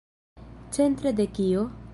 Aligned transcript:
Centre 0.77 1.13
de 1.21 1.29
kio? 1.37 1.65